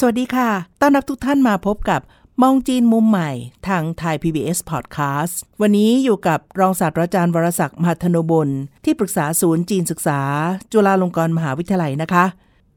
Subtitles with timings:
[0.00, 2.00] สวัสดีค่ะ ต้อนรับทุกท่านมาพบกับ
[2.42, 3.30] มองจีนมุมใหม่
[3.68, 8.48] ทางไทย PBS Podcast วันนี้อยู่กับรองศาสตราจารย์วรศักดิ์มหัทนบล
[8.84, 10.20] ที่ปรึกษาศูนย์จีนศึกษา
[10.72, 12.24] จุฬาลงกรณ์มหาวิทยาลัยนะคะ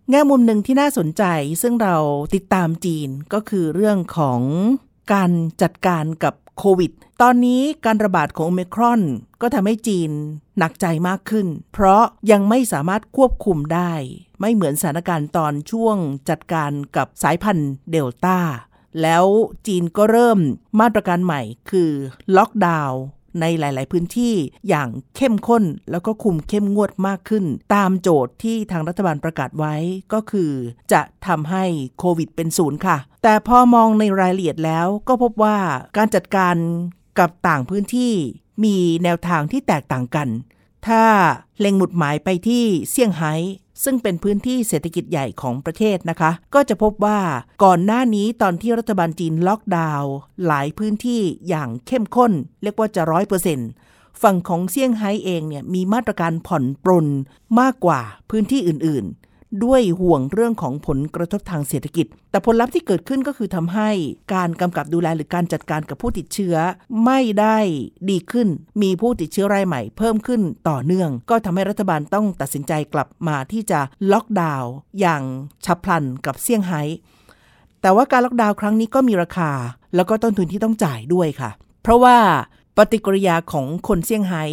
[0.10, 1.24] แง่มุมหนึ่งที่น่าสนใจ
[1.62, 1.98] ซึ่งเรา
[2.36, 4.42] ติดตามจีนก็คือเรื่องของ
[5.14, 6.34] การจัดการกับ
[6.64, 9.02] โควิด ตอนนี้การระบาดของโอมิครอน
[9.42, 10.12] ก็ทำให้จีน
[10.58, 13.94] หนักใจมากขึ้น เพราะยังไม่สามารถควบคุมได้
[14.40, 15.98] ไม่เหมือนสถานการณ์ตอนช่วง
[16.30, 18.38] จัดการกับสายพันธุ์เดลต้า
[19.02, 19.26] แล้ว
[19.68, 20.40] จีนก็เริ่ม
[20.80, 21.92] มาตรการใหม่คือ
[22.38, 23.00] ล็อกดาวน์
[23.40, 24.36] ในหลาย ๆ พื้นที่
[24.70, 29.76] อย่างเข้มข้นแล้วก็คุมเข้มงวดมากขึ้น ตามโจทย์ที่ทางรัฐบาลประกาศไว้
[30.14, 30.52] ก็คือ
[30.92, 31.64] จะทำให้
[32.00, 35.58] โควิดเป็นศูนย์ค่ะ แต่พอมองในรายละเอียดแล้วก็พบว่า
[35.98, 36.56] การจัดการ
[37.20, 38.14] กับต่างพื้นที่
[38.64, 40.28] มีแนวทางที่แตกต่างกัน
[40.88, 41.04] ถ้า
[41.60, 43.34] เล็งหมุดหมายไปที่เซี่ยงไฮ้
[43.84, 47.20] ซึ่งเป็นพื้นที่เศรษฐกิจใหญ่ของประเทศนะคะ ก็จะพบว่า
[47.64, 50.14] ก่อนหน้านี้ตอนที่รัฐบาลจีนล็อกดาวน์
[50.46, 52.32] หลายพื้นที่อย่างเข้มข้น
[52.64, 53.70] เรียกว่าจะร้อยเปอร์เซ็นต์
[54.22, 57.08] ฝั่งของเซี่ยงไฮ้เองเนี่ยมีมาตรการผ่อนปรน
[57.60, 59.31] มากกว่าพื้นที่อื่นๆ
[59.64, 63.90] ด้วยห่วงเรื่องของผลกระทบทางเศรษฐกิจ แต่ผลลัพธ์ที่เกิดขึ้นก็คือทำให้
[64.34, 66.56] การกำกับดูแลหรือการจัดการกับผู้ติดเชื้อ
[67.06, 67.58] ไม่ได้
[68.10, 68.48] ดีขึ้น
[68.82, 73.80] มีผู้ติดเชื้อรายใหม่เพิ่มขึ้นต่อเนื่อง ก็ทำให้รัฐบาลต้องตัดสินใจกลับมาที่จะ
[74.12, 75.24] ล็อกดาวน์อย่าง
[75.66, 76.82] ฉับพลันกับเซี่ยงไฮ้
[77.82, 79.52] แต่ว่าการล็อกดาวน์ครั้งนี้ก็มีราคา
[79.96, 81.52] แล้วก็ต้นทุนที่ต้องจ่ายด้วยค่ะ
[81.84, 82.18] เพราะว่า
[82.78, 84.44] ปฏิกิริยาของคนเซี่ยงไฮ้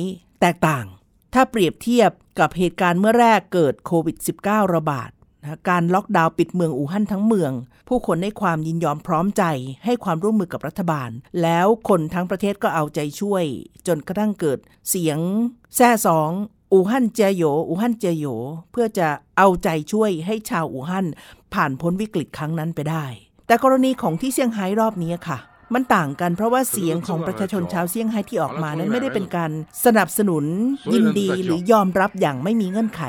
[0.41, 0.87] แตกต่าง
[1.34, 5.10] ถ้าเปรียบเทียบ กับเหตุการณ์เมื่อแรกเกิดโควิด -19 ระบาด
[5.43, 7.53] นะการล็อกดาวน์ปิดเมืองอู่ฮั่นทั้งเมือง
[7.88, 9.44] ผู้คนให้ความยินยอมพร้อมใจ
[9.84, 11.10] ให้ความร่วมมือกับรัฐบาล
[11.43, 13.44] แล้วคนทั้งประเทศก็เอาใจช่วย
[13.87, 15.19] จนกระทั่งเกิดเสียง
[15.76, 16.31] แซ่สอง
[16.72, 18.26] อู่ฮั่นเจียโยอู่ฮั่นเจียโย
[18.70, 21.06] เพื่อจะเอาใจช่วยให้ชาวอู่ฮั่น
[21.55, 23.05] ผ่านพ้นวิกฤตครั้งนั้นไปได้
[23.47, 25.38] แต่กรณีของที่เซี่ยงไฮ้รอบนี้ค่ะ
[25.75, 29.51] มันต่างกันเพราะว่าเสียงของประชาชนชาวเซี่ยงไฮ้ที่ออกมานั้นไม่ได้เป็นการ
[29.84, 30.45] สนับสนุน
[30.95, 33.03] ยินดีหรือยอมรับอย่างไม่มีเงื่อนไข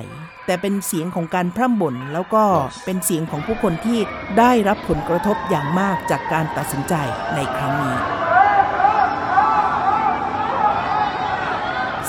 [0.45, 2.43] แต่เป็นเสียงของการพร่ำบ่นแล้วก็
[2.85, 3.99] เป็นเสียงของผู้คนที่
[4.39, 6.93] ได้รับผลกระทบอย่างมากจากการตัดสินใจ
[7.35, 7.97] ในครั้งนี้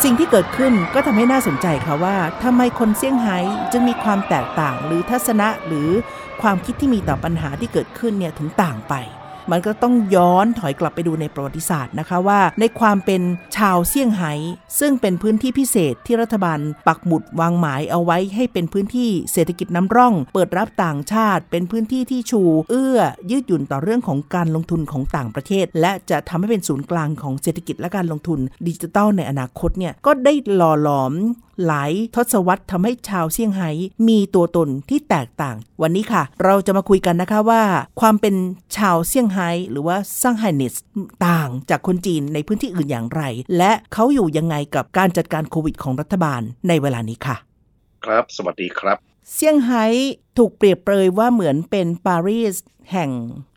[0.02, 3.38] สิ่งที่เกิดขึ้นก็ทำให้น่าสนใจค่ะว่าทำไมคนเซี่ยงไฮ้
[3.72, 5.88] จึงมีความแตกต่างหรือทัศนะหรือ
[6.42, 8.94] ความคิดที่มีต่อปัญหาที่เกิดขึ้นเนี่ยถึงต่างไป
[9.50, 13.22] มันก็ต้องย้อนถอยกลับไปดูในประวัติศาสตร์นะคะว่าในความเป็น
[13.56, 14.32] ชาวเซี่ยงไฮ้
[14.80, 22.98] ซึ่งเป็นพื้นที่พิเศษที่รัฐบาลปักหมุดวางหมายเอาไว้ให้เป็นพื้นที่เศรษฐกิจน้ำร่อง เปิดรับต่างชาติ เป็นพื้นที่ที่ชู เอื้อ
[23.30, 31.12] ยืดหยุ่นต่อเรื่องของการลงทุนของต่างประเทศ และจะทำให้เป็นศูนย์กลางของเศรษฐกิจและการลงทุนดิจิทัลในอนาคตเนี่ยก็ได้หล่อหลอม
[31.66, 33.70] หลายทศวรรษทำให้ชาวเซี่ยงไฮ้
[34.08, 37.62] มีตัวตนที่แตกต่าง วันนี้ค่ะ เราจะมาคุยกันนะคะว่า
[38.00, 38.34] ความเป็น
[38.76, 40.74] ชาวเซี่ยงไฮ้หรือว่าซังไฮเนส
[41.26, 43.22] ต่างจากคนจีนในพื้นที่อื่นอย่างไร
[43.56, 47.36] และเขาอยู่ยังไงกับการจัดการโควิดของรัฐบาลในเวลานี้ค่ะ
[48.04, 48.98] ครับ สวัสดีครับ
[49.32, 49.84] เซี่ยงไฮ้
[50.38, 52.54] ถูกเปรียบเปรยว่าเหมือนเป็นปารีส
[52.92, 53.10] แห่ง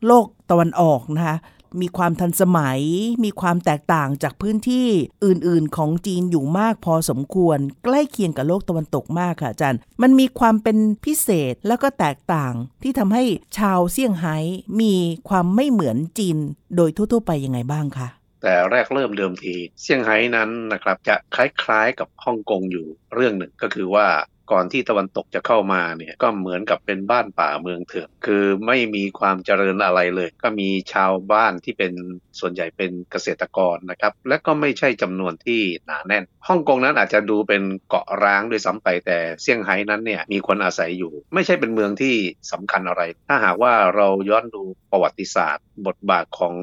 [0.06, 1.38] โลกตะวันออกนะคะ
[1.81, 2.81] มีความทันสมัย
[3.23, 4.88] มีความแตกต่างจากพื้นที่
[5.25, 13.23] อื่นๆ ของจีนอยู่มากพอสมควร ใกล้เคียงกับโลกตะวันตกมากค่ะอาจารย์ มันมีความเป็นพิเศษแล้วก็แตกต่างที่ทำให้
[13.57, 14.38] ชาวเซี่ยงไฮ้
[14.81, 14.94] มี
[15.29, 16.38] ความไม่เหมือนจีน
[16.75, 18.09] โดยทั่วๆไปยังไงบ้างคะ
[18.41, 24.07] แต่แรกเริ่มเดิมทีเซี่ยงไฮ้นั้นนะครับจะคล้ายๆกับฮ่องกงอยู่เรื่องหนึ่งก็คือว่า
[24.52, 31.94] ก่อนที่ตะวันตกจะเข้ามาเนี่ยก็เหมือนกับเป็นบ้านป่าเมืองเถื่อนคือไม่มีความเจริญอะไรเลย ก็มีชาวบ้านที่เป็น
[32.40, 42.16] ส่วนใหญ่เป็นเกษตรกรนะครับ และก็ไม่ใช่จำนวนที่หนาแน่นฮ่องกงนั้นอาจจะดูเป็นเกาะร้างด้วยซ้ำไปแต่เซี่ยงไฮ้นั้นเนี่ยมีคนอาศัยอยู่ ไม่ใช่เป็นเมืองที่
[42.51, 46.56] สำคัญอะไร ถ้าหากว่าเราย้อนดูประวัติศาสตร์ บทบาทของ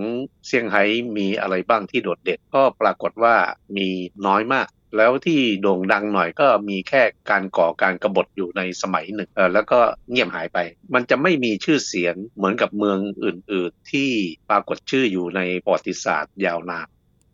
[0.47, 0.85] เซี่ยงไฮ้
[1.17, 3.35] มีอะไรบ้างที่โดดเด่นก็ปรากฏว่า
[3.76, 3.88] มี
[4.26, 9.78] น้อยมาก แล้วที่โด่งดังหน่อยก็มีแค่การก่อการกรบฏอยู่ในสมัยหนึ่งแล้วก็
[10.10, 10.58] เงียบหายไป
[10.94, 14.10] มันจะไม่มีชื่อเสียงเหมือนกับเมืองอื่น ๆ ที่
[14.50, 16.87] ปรากฏชื่ออยู่ในประวัติศาสตร์ยาวนาน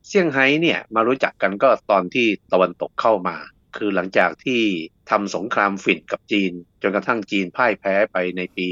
[0.07, 3.37] เซี่ยงไฮ้เนี่ยมารู้จักกันก็ตอนที่ตะวันตกเข้ามา
[3.77, 4.63] คือหลังจากที่
[5.11, 8.69] ทำสงครามฝิ่นกับจีน จนกระทั่งจีนพ่ายแพ้ไปในปี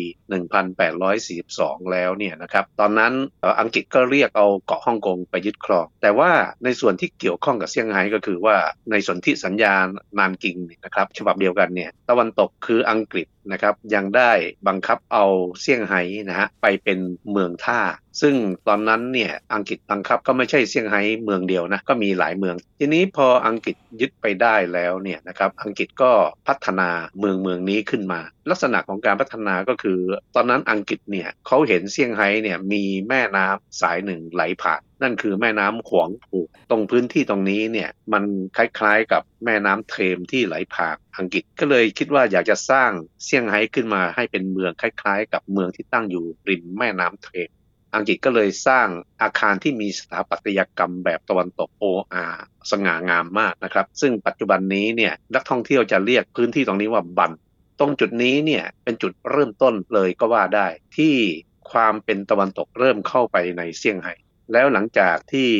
[1.15, 3.13] 1842 แล้วเนี่ยนะครับตอนนั้น
[3.61, 6.31] อังกฤษก็เรียกเอาเกาะฮ่องกงไปยึดครอง แต่ว่า
[6.65, 8.57] ในส่วนที่เกี่ยวข้องกับเซี่ยงไฮ้ก็คือว่า
[8.91, 9.75] ในส่วนที่สัญญา
[10.19, 14.33] นานกิงนะครับฉบับเดียวกันเนี่ยตะวันตกคืออังกฤษนะครับยังได้
[14.69, 15.25] บังคับเอา
[15.61, 16.99] เซี่ยงไฮ้นะฮะไปเป็น
[17.31, 17.81] เมืองท่า
[18.21, 18.35] ซึ่ง
[18.69, 26.13] ตอนนั้นเนี่ยอังกฤษบังคับก็ไม่ใช่เซี่ยงไฮ้เมืองเดียวนะก็มีหลายเมือง ทีนี้พออังกฤษยึดไปได้แล้วเนี่ยนะครับอังกฤษก็
[26.49, 30.01] พัฒนาเมืองเมืองนี้ขึ้นมา ลักษณะของการพัฒนาก็คือ
[30.35, 38.25] ตอนนั้นอังกฤษเนี่ยเขาเห็นเซี่ยงไฮ้เนี่ยมีแม่น้ำสายหนึ่งไหลผ่าน นั่นคือแม่น้ำขวางผูกตรงพื้นที่ตรงนี้เนี่ยมัน
[38.57, 42.91] คล้ายๆกับแม่น้ำเทมที่ไหลผ่านอังกฤษก็เลยคิดว่าอยากจะสร้าง
[43.25, 47.51] เซี่ยงไฮ้ขึ้นมาให้เป็นเมืองคล้ายๆ กับเมืองที่ตั้งอยู่ริมแม่น้ำเทม
[47.95, 48.89] อังกฤษก็เลยสร้าง
[49.23, 52.25] อาคารที่มีสถาปัตยกรรมแบบตะวันตกโออา
[52.71, 57.33] สง่างามมากนะครับ ซึ่งปัจจุบันนี้เนี่ยนักท่องเที่ยวจะเรียกพื้นที่ตรงนี้ว่าบัน
[57.81, 61.15] ตรงจุดนี้เนี่ยเป็นจุดเริ่มต้นเลยก็ว่าได้ ที่
[61.71, 64.15] ความเป็นตะวันตกเริ่มเข้าไปในเซี่ยงไฮ้
[64.53, 65.51] แล้วหลังจากที่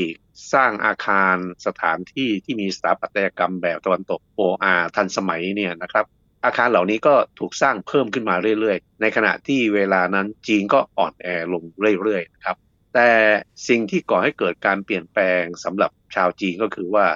[0.53, 1.37] สร้างอาคาร
[1.67, 6.07] สถานที่ที่มีสถาปัตยกรรมแบบตะวันตกโออาทันสมัยเนี่ยนะครับ
[6.45, 11.65] อาคารเหล่านี้ก็ถูกสร้างเพิ่มขึ้นมาเรื่อยๆ ในขณะที่เวลานั้นจีนก็อ่อนแอลง
[12.03, 12.57] เรื่อยๆนะครับ
[12.95, 13.11] แต่
[13.69, 17.07] สิ่งที่ก่อให้เกิดการเปลี่ยนแปลงสำหรับชาวจีนก็คือว่า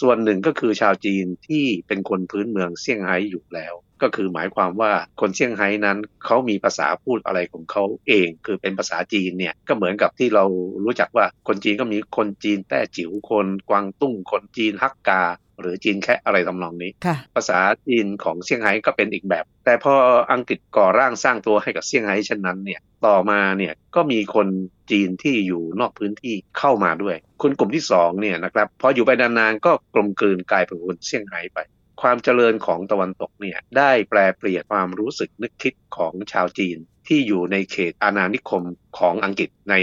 [0.00, 10.44] ส่วนหนึ่งก็คือชาวจีนที่เป็นคนพื้นเมืองเซี่ยงไฮ้อยู่แล้ว ก็คือหมายความว่าคนเซี่ยงไฮ้นั้นเขามีภาษาพูดอะไรของเขาเอง คือเป็นภาษาจีนเนี่ยก็เหมือนกับที่เรา
[10.84, 15.22] รู้จักว่าคนจีนก็มีคนจีนแต้จิ๋วคนกวางตุ้ง คนจีนฮักกา
[15.60, 16.90] หรือจีนแค่อะไรทำนองนี้
[17.34, 19.94] ภาษาจีนของเซี่ยงไฮ้ก็เป็นอีกแบบ แต่พอ
[20.32, 24.48] อังกฤษก่อร่างสร้างตัวให้กับเซี่ยงไฮ้เช่นนั้นเนี่ยต่อมาเนี่ยก็มีคน
[24.90, 31.58] จีนที่อยู่นอกพื้นที่เข้ามาด้วย คนกลุ่มที่2เนี่ยนะครับพออยู่ไปนานๆก็กลมกลืนกลายเป็นคนเซี่ยงไฮ้ไป
[32.02, 38.62] ความเจริญของตะวันตกเนี่ยได้แปลเปลี่ยนความรู้สึกนึกคิดของชาวจีน ที่อยู่ในเขตอาณานิคม
[38.98, 39.74] ของอังกฤษใน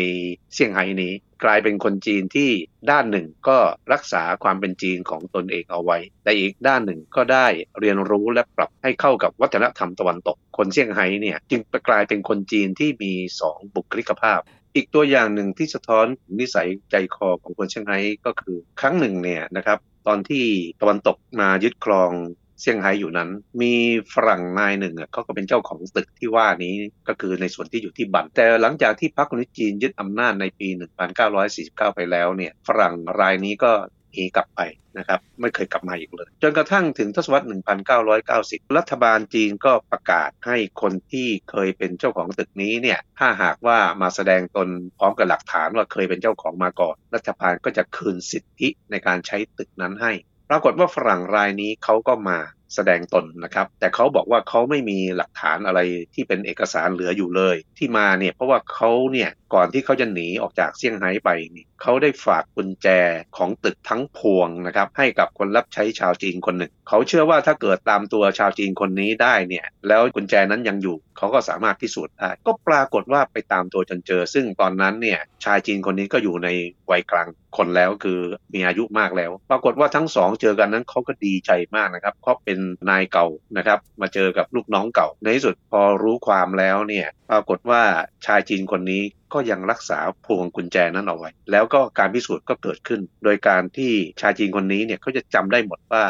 [0.54, 1.14] เซี่ยงไฮ้นี้
[1.44, 2.50] กลายเป็นคนจีนที่
[2.92, 3.58] ด้านหนึ่งก็
[3.94, 7.48] รักษาความเป็นจีนของตนเองเอาไว้ แต่อีกด้านหนึ่งก็ได้
[7.80, 13.14] เรียนรู้และปรับให้เข้ากับวัฒนธรรมตะวันตก คนเซี่ยงไฮ้เนี่ยจึงกลายเป็นคนจีนที่มี
[13.46, 14.40] 2บุคลิกภาพ
[14.76, 16.06] อีกตัวอย่างหนึ่งที่สะท้อน
[16.40, 20.46] นิสัยใจคอของคนเชียงไฮ้ก็คือ ครั้งหนึ่งเนี่ยนะครับ ตอนที่
[20.82, 22.12] ตะวันตกมายึดครอง
[22.62, 23.30] เซี่ยงไฮ้อยู่นั้น
[23.62, 23.74] มี
[24.14, 26.74] ฝรั่งนายหนึ่งเขาก็เป็นเจ้าของตึกที่ว่านี้
[27.08, 30.68] ก็คือในส่วนที่อยู่ที่บันแต่หลังจากที่พรรคคอมมิวนิสต์จีนยึดอำนาจในปี
[31.32, 33.72] 1949 ไปแล้วเนี่ยฝรั่งรายนี้ก็
[34.14, 34.62] หนีกลับไป
[34.98, 37.46] นะครับไม่เคยกลับมาอีกเลย จนกระทั่งถึงทศวรรษ
[38.10, 44.68] 1990 รัฐบาลจีนก็ประกาศให้คนที่เคยเป็นเจ้าของตึกนี้เนี่ยถ้าหากว่ามาแสดงตน
[44.98, 50.14] พร้อมกับหลักฐานว่าเคยเป็นเจ้าของมาก่อน รัฐบาลก็จะคืนสิทธิในการใช้ตึกนั้นให้
[50.50, 52.40] ปรากฏว่าฝรั่งรายนี้เขาก็มา
[52.76, 55.80] แสดงตนนะครับ แต่เขาบอกว่าเขาไม่มีหลักฐานอะไร
[56.14, 62.88] ที่เป็นเอกสารเหลืออยู่เลย ที่มาเนี่ยเพราะว่าเขาเนี่ยก่อนที่เขาจะหนีออกจากเซี่ยงไฮ้ไปนี่เขาได้ฝากกุญแจ
[63.38, 76.50] ของตึกทั้งพวงนะครับให้กับคนรับใช้ชาวจีนคนหนึ่ง เขาเชื่อว่าถ้าเกิดตามตัวชาวจีนคนนี้ได้เนี่ยแล้วกุญแจนั้นยังอยู่ เขาก็สามารถพิสูจน์ได้ ก็ปรากฏว่าไปตามตัวจนเจอ ซึ่งตอนนั้นเนี่ยชายจีนคนนี้ก็อยู่ใน
[76.92, 77.28] วัยกลาง
[77.58, 78.20] คนแล้วคือ
[78.54, 83.28] มีอายุมากแล้ว ปรากฏว่าทั้งสองเจอกันนั้นเขาก็ดีใจมากนะครับเพราะเป็นนายเก่า
[83.58, 87.82] นะครับ มาเจอกับลูกน้องเก่า ในที่สุดพอรู้ความแล้วเนี่ยปรากฏว่า
[88.26, 89.02] ชายจีนคนนี้
[89.34, 96.04] ก็ยังรักษาพวงกุญแจนั้นเอาไว้ แล้วก็การพิสูจน์ก็เกิดขึ้น โดยการที่ชายจีนคนนี้เนี่ยเขาจะจำได้หมดว่า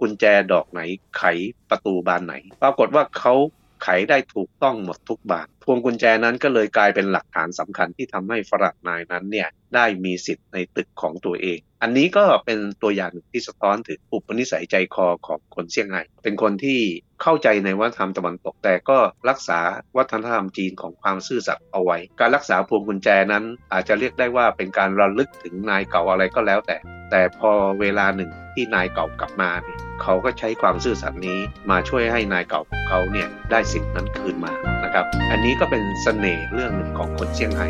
[0.00, 0.80] กุญแจดอกไหน
[1.16, 1.22] ไข
[1.70, 3.34] ประตูบานไหน ปรากฏว่าเขา
[3.82, 16.80] ไขได้ถูกต้องหมดทุกบานพวงกุญแจนั้นก็เลยกลายเป็นหลักฐานสำคัญที่ทำให้ฝรั่งนายนั้นเนี่ยได้มีสิทธิ์ในตึกของตัวเอง อันนี้ก็เป็นตัวอย่างที่สะท้อนถึงอุปนิสัยใจคอของคนเซี่ยงไฮ้เป็นคนที่
[17.22, 18.98] เข้าใจในวัฒนธรรมตะวันตก แต่ก็
[19.28, 19.58] รักษา
[19.96, 26.76] วัฒนธรรมจีนของความซื่อสัตย์เอาไว้ การรักษาพวงกุญแจนั้น อาจจะเรียกได้ว่าเป็นการระลึกถึงนายเก่าอะไรก็แล้วแต่
[27.10, 27.50] แต่พอ
[27.80, 31.38] เวลาหนึ่งที่นายเก่ากลับมาเนี่ยเขาก็ใช้ความซื่อสัตย์นี้
[31.70, 34.52] มาช่วยให้นายเก่าของเขาเนี่ยได้สิ่งนั้นคืนมา
[34.84, 37.66] นะครับ อันนี้ก็เป็นเสน่ห์เรื่องหนึ่งของคนเซี่ยงไฮ้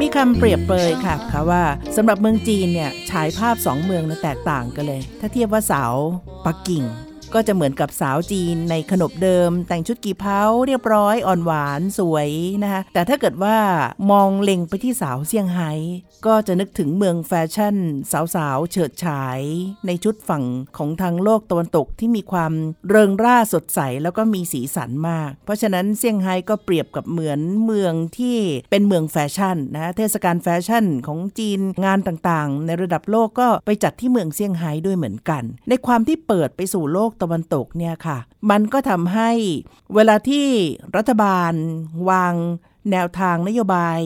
[0.00, 1.62] มีคำเปรียบเปรยค่ะค่ะว่า
[1.96, 5.84] สำหรับเมืองจีนเนี่ยฉายภาพสองเมืองนั้นแตกต่างกันเลย ถ้าเทียบว่าเสา
[6.46, 6.84] ปักกิ่ง
[7.34, 12.30] ก็จะเหมือนกับสาวจีนในขนบเดิม แต่งชุดกี่เพาเรียบร้อยอ่อนหวานสวย
[12.62, 13.56] นะคะแต่ถ้าเกิดว่า
[14.10, 15.70] มองเล็งไปที่สาวเซี่ยงไฮ้
[16.26, 17.76] ก็จะนึกถึงเมืองแฟชั่น
[18.34, 19.40] สาวๆ เฉิดฉาย
[19.86, 20.44] ในชุดฝั่ง
[20.76, 22.52] ของทางโลกตะวันตกที่มีความ
[22.88, 28.38] เริงร่าสดใสแล้วก็มีสีสันมาก เพราะฉะนั้นเซี่ยงไฮ้ก็เปรียบกับเหมือนเมืองที่
[28.70, 38.18] เป็นเมืองแฟชั่นนะเทศกาลแฟชั่นของจีนงานต่างๆ ในระดับโลกก็ไปจัดที่เมืองเซี่ยงไฮ้ด้วยเหมือนกัน ในความที่เปิดไปสู่โลกตะวันตกเนี่ยค่ะ
[38.50, 39.30] มันก็ทำให้
[39.94, 40.46] เวลาที่
[40.96, 41.52] รัฐบาล
[42.10, 42.34] วาง
[42.90, 44.00] แนวทางนโยบาย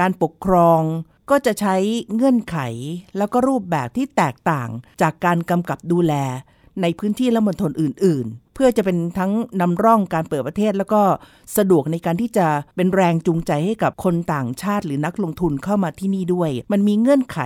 [0.00, 0.82] การปกครอง
[1.30, 1.76] ก็จะใช้
[2.14, 2.58] เงื่อนไข
[3.16, 4.68] แล้วก็รูปแบบที่แตกต่าง
[5.02, 6.14] จากการกำกับดูแล
[6.82, 11.02] ในพื้นที่และมณฑลอื่น ๆ เพื่อจะเป็นทั้งนำร่องการเปิดประเทศ แล้วก็
[11.56, 17.38] สะดวกในการที่จะเป็นแรงจูงใจให้กับคนต่างชาติหรือนักลงทุนเข้ามาที่นี่ด้วย มันมีเงื่อนไข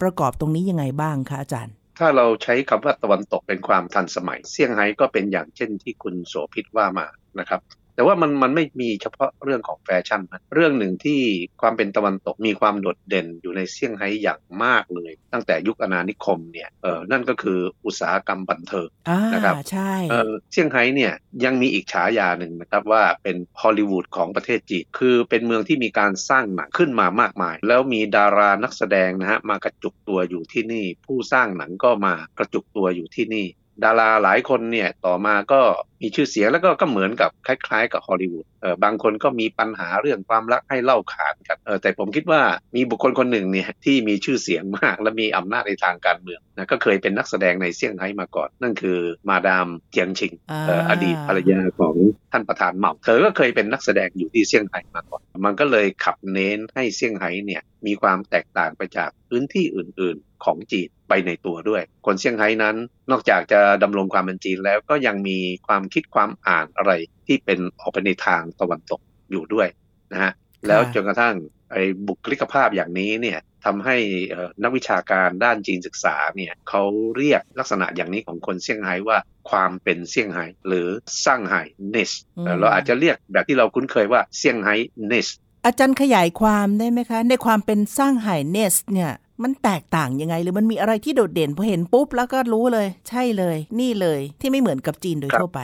[0.00, 7.06] ประกอบตรงนี้ยังไงบ้างคะอาจารย์ ถ้าเราใช้คำว่าตะวันตกเป็นความทันสมัย เซี่ยงไฮ้ก็เป็นอย่างเช่นที่คุณโสภิตว่ามา
[7.38, 7.60] นะครับ
[7.94, 11.20] แต่ว่ามันมันไม่มีเฉพาะเรื่องของแฟชั่นนะเรื่องหนึ่งที่
[11.60, 21.12] ความเป็นตะวันตกมีความโดดเด่นอยู่ในเซี่ยงไฮ้อย่างมากเลย ตั้งแต่ยุคอาณานิคมเนี่ยเออนั่นก็คืออุตสาหกรรมบันเทิงอ่านะครับใช่เออเซี่ยงไฮ้เนี่ย
[21.44, 33.46] ยังมีอีกฉายาหนึ่งนะครับว่าเป็นฮอลลีวูดของประเทศจีนคือเป็นเมืองที่มีการสร้างหนังขึ้นมามากมาย แล้วมีดารานักแสดงนะฮะมากระจุกตัวอยู่ที่นี่ ผู้สร้างหนังก็มากระจุกตัวอยู่ที่นี่
[33.84, 35.60] ดาราหลายคนเนี่ยต่อมาก็
[36.02, 42.42] มีชื่อเสียงแล้วก็ก็เหมือนกับคล้ายๆ กับฮอลลีวูดเออบางคนก็มีปัญหาเรื่องความรักให้เล่าขานกันเออแต่ผมคิดว่า
[42.76, 48.98] มีบุคคลคนหนึ่งเนี่ยที่มีชื่อเสียงมาก และมีอำนาจในทางการเมืองนะก็เคยเป็นนักแสดงในเซี่ยงไฮ้มาก่อน นั่นคือ
[49.28, 51.94] มาดามเจียงชิงอ่าเอ่ออดีตภรรยาของ
[52.32, 62.76] ท่านประธานเหมาเธอก็เคยเป็นนักแสดงอยู่ที่เซี่ยงไฮ้มาก่อน มันก็เลยขับเน้นให้เซี่ยงไฮ้เนี่ยมีความแตกต่างไปจากพื้นที่อื่น ๆ ของจีนไปในตัวด้วย คนเซี่ยงไฮ้นั้น
[63.10, 66.92] นอกจากจะดำรงความเป็นจีนแล้วก็ยังมีความคิดความอ่านอะไร
[67.26, 69.68] ที่เป็นออกไปในทางตะวันตกอยู่ด้วย
[70.12, 70.32] นะฮะ
[70.68, 71.34] แล้วจนกระทั่ง
[71.72, 73.96] ไอ้บุคลิกภาพอย่างนี้เนี่ยทำให้
[74.30, 76.82] เอ่อนักวิชาการด้านจีนศึกษาเนี่ยเขา
[77.16, 79.18] เรียกลักษณะอย่างนี้ของคนเซี่ยงไฮ้ว่า
[79.50, 80.88] ความเป็นเซี่ยงไฮ้หรือ
[81.24, 84.74] ซ่างไฮ้เนสอืมเราอาจจะเรียกแบบที่เราคุ้นเคยว่าเซี่ยงไฮ้
[85.06, 85.28] เนส
[85.66, 89.12] อาจารย์ขยายความได้ไหมคะ ในความเป็นสร้างไห่เนสเนี่ย
[89.42, 95.62] มันแตกต่างยังไง หรือมันมีอะไรที่โดดเด่นพอเห็นปุ๊บแล้วก็รู้เลย ใช่เลย นี่เลยที่ไม่เหมือนกับจีนโดยครับทั่วไป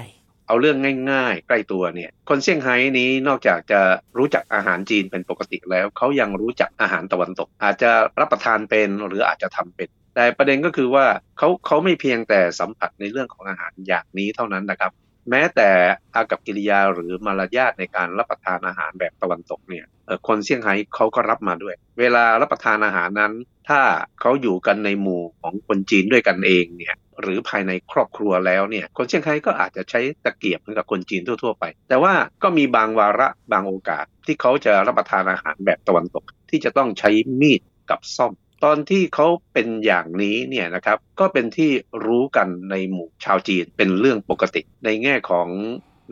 [0.49, 0.77] เอาเรื่อง
[1.11, 3.81] ง่าย ๆ ใกล้ตัวเนี่ยคนเซี่ยงไฮ้นี้นอกจากจะ
[4.19, 7.91] รู้จักอาหารจีนเป็นปกติแล้วเขายังรู้จักอาหารตะวันตก อาจจะ
[8.21, 11.07] รับประทานเป็นหรืออาจจะทำเป็นแต่ประเด็นก็คือว่า
[11.39, 14.93] เขาเขาไม่เพียงแต่สัมผัสในเรื่องของอาหารอย่างนี้เท่านั้นนะครับ
[15.31, 15.71] แม้แต่
[16.15, 19.85] อากับกิริยาหรือมารยาทในการรับประทานอาหารแบบตะวันตกเนี่ย
[20.29, 23.33] คนเซี่ยงไฮ้เขาก็รับมาด้วย เวลารับประทานอาหารนั้น
[23.69, 23.81] ถ้า
[24.21, 37.11] เขาอยู่กันในหมู่ของคนจีนด้วยกันเองเนี่ยหรือภายในครอบครัวแล้วเนี่ยคนเซี่ยงไฮ้ก็อาจจะใช้ตะเกียบเหมือนกับคนจีนทั่วๆไป แต่ว่าก็มีบางวาระบางโอกาสที่เขาจะรับประทานอาหารแบบตะวันตก ที่จะต้องใช้
[37.41, 37.61] มีด
[37.91, 38.33] กับซ่อม
[38.65, 41.71] ตอนที่เขาเป็นอย่างนี้เนี่ยนะครับก็เป็นที่
[42.07, 45.49] รู้กันในหมู่ชาวจีนเป็นเรื่องปกติ ในแง่ของ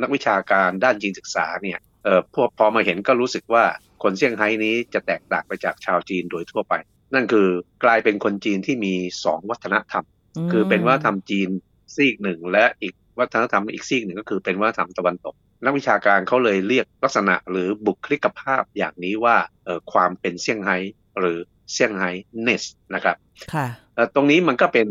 [0.02, 3.64] นักวิชาการด้านจีนศึกษาเนี่ยเออพวกพอมาเห็นก็รู้สึกว่า
[4.02, 6.74] คนเซี่ยงไฮ้นี้จะแตกต่างไปจากชาวจีนโดยทั่วไป
[7.14, 7.48] นั่นคือ
[7.84, 8.94] กลายเป็นคนจีนที่มี
[9.24, 10.04] สองวัฒนธรรม
[10.52, 11.48] คือเป็นวัฒนธรรมจีน
[11.94, 15.34] ซีกหนึ่ง และอีกวัฒนธรรมอีกซีกหนึ่งก็คือเป็นวัฒนธรรมตะวันตก
[15.64, 20.76] นักวิชาการเขาเลยเรียกลักษณะหรือบุคลิกภาพอย่างนี้ว่าเอ่อความเป็นเซี่ยงไฮ้
[21.18, 21.38] หรือ
[21.72, 22.10] เซี่ยงไฮ้
[22.42, 23.16] เนสนะครับ
[23.54, 24.86] ค่ะเอ่อตรงนี้มันก็เป็น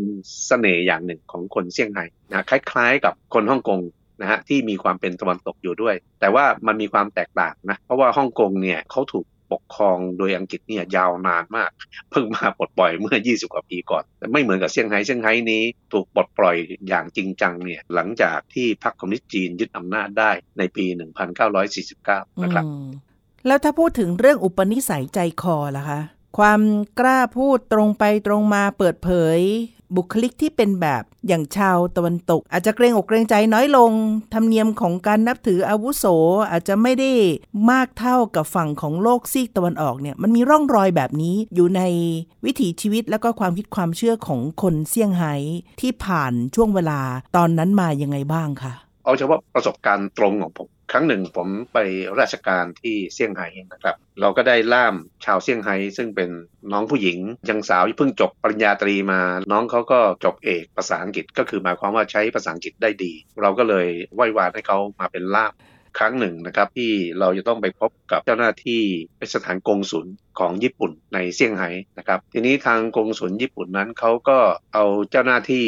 [0.46, 3.80] เสน่ห์อย่างหนึ่งของคนเซี่ยงไฮ้นะคล้าย ๆ กับคนฮ่องกง
[4.20, 11.70] นะฮะที่มีความเป็นตะวันตกอยู่ด้วย แต่ว่ามันมีความแตกต่างนะเพราะว่าฮ่องกงเนี่ยเขาถูก ปกครองโดยอังกฤษเนี่ยยาวนานมาก
[12.10, 15.62] เพิ่งมาปลดปล่อยเมื่อ 20 กว่าปีก่อน ไม่เหมือนกับเซี่ยงไฮ้เซี่ยงไฮ้นี้
[15.92, 16.56] ถูกปลดปล่อย
[16.88, 20.84] อย่างจริงจังเนี่ยหลังจากที่พรรคคอมมิวนิสต์จีนยึดอำนาจได้ในปี
[21.64, 22.64] 1949 นะครับ
[23.46, 26.00] แล้วถ้าพูดถึงเรื่องอุปนิสัยใจคอล่ะคะ
[26.38, 26.60] ความ
[27.00, 29.38] กล้าพูดตรงไปตรงมาเปิดเผย
[29.96, 33.92] บุคลิกที่เป็นแบบอย่างชาวตะวันตก อาจจะเกรงอกเกรงใจน้อยลง
[34.34, 36.04] ธรรมเนียมของการนับถืออาวุโส
[36.50, 37.10] อาจจะไม่ได้
[37.70, 41.82] มากเท่ากับฝั่งของโลกซีกตะวันออกเนี่ยมันมีร่องรอยแบบนี้อยู่ใน
[42.44, 45.34] วิถีชีวิตแล้วก็ความคิดความเชื่อของคนเซี่ยงไฮ้
[45.80, 47.00] ที่ผ่านช่วงเวลา
[47.36, 48.72] ตอนนั้นมายังไงบ้างคะ
[49.04, 51.78] เอาเฉพาะประสบการณ์ตรงของผม ครั้งหนึ่งผมไป
[52.20, 56.30] ราชการที่เซี่ยงไฮ้นะครับ เราก็ได้ล่ามชาวเซี่ยงไฮ้ซึ่งเป็น
[56.72, 57.18] น้องผู้หญิง
[57.50, 59.20] ยังสาวเพิ่งจบปริญญาตรีมา
[59.52, 63.12] น้องเขาก็จบเอกภาษาอังกฤษ ก็คือหมายความว่าใช้ภาษาอังกฤษได้ดี
[63.42, 65.52] เราก็เลยไหว้วานให้เขามาเป็นล่าม
[65.98, 68.82] ครั้งหนึ่งนะครับที่เราจะต้องไปพบกับเจ้าหน้าที่
[69.18, 70.06] เป็นสถานกงสุล
[70.38, 74.38] ของญี่ปุ่นในเซี่ยงไฮ้นะครับ ทีนี้ทางกงสุลญี่ปุ่นนั้นเขาก็
[74.74, 75.66] เอาเจ้าหน้าที่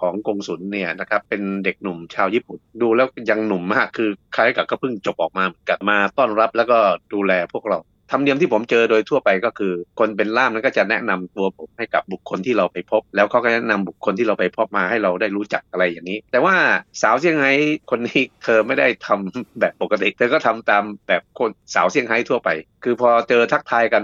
[0.00, 6.78] ของกงสุลเนี่ยนะครับเป็นเด็กหนุ่มชาวญี่ปุ่น ดูแล้วยังหนุ่มมากคือคล้ายกับก็เพิ่งจบออกมากับมาต้อนรับแล้วก็
[7.12, 7.80] ดูแลพวกเรา
[8.10, 16.54] ธรรมเนียมที่ผมเจอโดยทั่วไปก็คือ คนเป็นล่ามนั้นก็จะแนะนำตัวผมให้กับบุคคลที่เราไปพบ แล้วเขาก็แนะนำบุคคลที่เราไปพบมาให้เราได้รู้จักอะไรอย่างนี้ แต่ว่า
[17.02, 17.52] สาวเซี่ยงไฮ้
[17.90, 22.48] คนนี้เธอไม่ได้ทำแบบปกติเธอก็ทำตามแบบคนสาวเซี่ยงไฮ้ทั่วไป
[22.84, 24.02] คือพอเจอทักทายกัน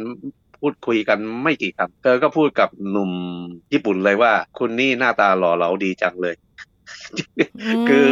[0.61, 3.13] พูดคุยกันไม่กี่คำเธอก็พูดกับหนุ่ม
[3.73, 6.37] ญี่ปุ่นเลยว่า คุณนี่หน้าตาหล่อเหลาดีจังเลย
[7.89, 8.09] คือ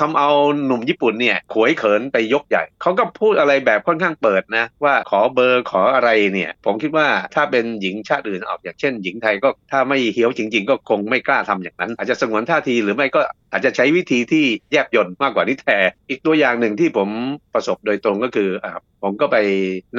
[0.00, 0.30] ทำเอา
[0.66, 13.20] หนุ่มญี่ปุ่นเนี่ยขวยเขินไปยกใหญ่ เขาก็พูดอะไรแบบค่อนข้างเปิดนะ ว่าขอเบอร์ขออะไรเนี่ย ผมคิดว่าถ้าเป็นหญิงชาติอื่นออกอย่างเช่น หญิงไทยก็ถ้าไม่เฮี้ยวจริง ๆ ก็คงไม่กล้าทำอย่างนั้น อาจจะสงวนท่าทีหรือไม่ก็
[13.52, 15.68] อาจจะใช้วิธีที่แยบยนต์มากกว่านี้แท
[16.08, 17.08] อีกตัวอย่างหนึ่งที่ผม
[17.54, 19.36] ประสบโดยตรงก็คืออ่าผมก็ไป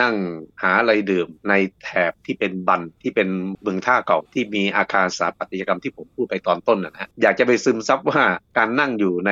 [0.01, 0.15] นั่ง
[0.61, 3.29] หาอะไรดื่มในแถบที่เป็นบันที่เป็น
[3.61, 8.21] เมืองท่าเก่าที่มีอาคารสถาปัตยกรรมที่ผมพูดไปตอนต้นนะฮะอยากจะไปซึมซับว่า
[8.57, 9.31] การนั่งอยู่ใน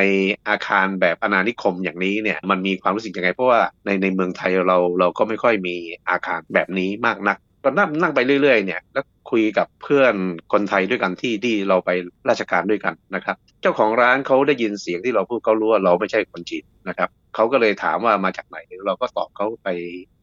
[0.50, 5.76] อาคารแบบอาณานิคมอย่างนี้เนี่ยมันมีความรู้สึกยังไง เพราะว่าในในเมืองไทยเราเราก็ไม่ค่อยมี
[6.10, 10.14] อาคารแบบนี้มากนักก็นั่งนั่งไปเรื่อยๆเนี่ยแล้ว คุยกับเพื่อน
[10.54, 11.90] คนไทยด้วยกันที่ที่เราไป
[12.30, 19.70] ราชการด้วยกันนะครับ เจ้าของร้านเขาได้ยินเสียงที่เราพูดเขารู้ว่าเราไม่ใช่คนจีนนะครับเขาก็เลยถามว่ามาจากไหนเราก็ตอบเขาไป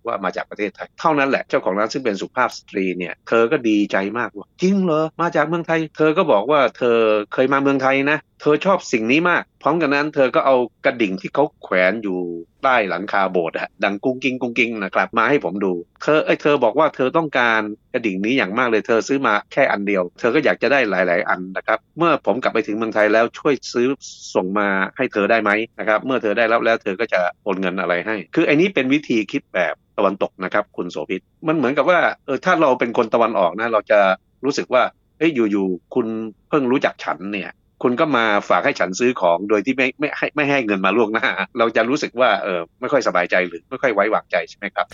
[0.07, 6.99] ว่ามาจากประเทศไทย เท่านั้นแหละเจ้าของร้านซึ่งเป็นสุภาพสตรีเนี่ยเธอก็ดีใจมากว่าจริงเหรอมาจากเมืองไทย เธอก็บอกว่าเธอ
[7.33, 12.19] เคยมาเมืองไทยนะ เธอชอบสิ่งนี้มาก พร้อมกันนั้น เธอก็เอากระดิ่งที่เขาแขวนอยู่
[12.63, 17.61] ใต้หลังคาโบสถ์ดังกุ้งกิ้งกุ้งกิ้งนะครับมาให้ผมดู เธอไอ้เธอบอกว่าเธอต้องการ
[17.93, 23.87] กระดิ่งนี้อย่างมากเลยเธอซื้อมาแค่อันเดียว เธอก็อยากจะได้หลาย ๆ อันนะครับ เมื่อผมกลับไปถึงเมืองไทยแล้วช่วยซื้อ
[24.35, 34.01] ส่งมาให้เธอได้ไหมนะครับ เมื่อเธอได้รับแล้วเธอก็จะโอนเงินอะไรให้ คือไอ้นี้เป็นวิธีคิดแบบตะวันตกนะครับคุณโสภิต มันเหมือนกับว่าเออถ้าเราเป็นคนตะวันออกนะเราจะ
[34.45, 34.83] รู้สึกว่า
[35.19, 36.07] เอ้ยอยู่ๆคุณ
[36.49, 37.51] เพิ่งรู้จักฉันเนี่ย
[37.83, 44.87] คุณก็มาฝากให้ฉันซื้อของโดยที่ไม่ไม่ให้ไม่ให้เงินมาล่วงหน้า เราจะรู้สึกว่าเออไม่ค่อยสบายใจหรือไม่ค่อยไว้วางใจใช่ไหมครับ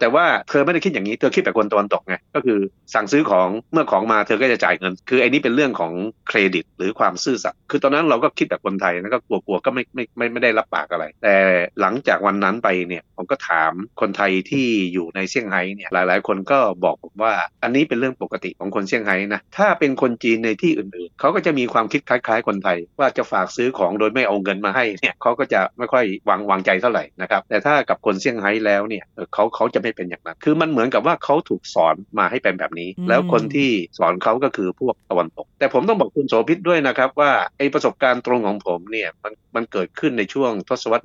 [0.00, 2.58] แต่ว่าเธอไม่ได้คิดอย่างนี้เธอคิดแบบคนตะวันตกไงก็คือ
[2.94, 5.92] สั่งซื้อของเมื่อของมาเธอก็จะจ่ายเงิน คือไอ้นี้เป็นเรื่องของ
[6.28, 11.34] เครดิต หรือความซื่อสัตย์คือตอนนั้นเราก็คิดแบบคนไทยนะก็กลัวๆก็ไม่ไม่ไม่ไม่ได้รับปากอะไร แต่
[11.80, 41.04] หลังจากวันนั้นไปเนี่ยผมก็ถามคนไทยที่อยู่ในเซี่ยงไฮ้เนี่ยหลาย ๆ คนก็บอกผมว่าอันนี้เป็นเรื่องปกติของคนเซี่ยงไฮ้นะถ้าเป็นคนจีนในที่อื่นๆเขาก็จะมีความคิดคล้ายๆคนไทย ว่าจะฝากซื้อของโดยไม่เอาเงินมาให้เนี่ยเขาก็จะไม่ค่อยวางวางใจเท่าไหร่นะครับแต่ถ้ากับคนเซี่ยงไฮ้แล้วเนี่ยเขาเขาจะไม่เป็นอย่างนั้น คือมันเหมือนกับว่าเขาถูกสอนมาให้เป็นแบบนี้ แล้วคนที่สอนเขาก็คือพวกตะวันตก แต่ผมต้องบอกคุณโสภิตด้วยนะครับว่าไอ้ประสบการณ์ตรงของผมเนี่ยมันมันเกิดขึ้นในช่วงทศวรรษ